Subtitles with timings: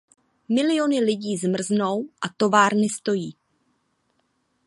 [0.49, 3.37] Miliony lidí mrznou a továrny stojí.